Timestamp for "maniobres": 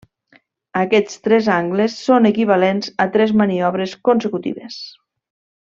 3.45-3.97